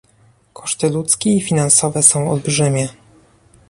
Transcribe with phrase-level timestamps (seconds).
[0.53, 2.89] Koszty ludzkie i finansowe są olbrzymie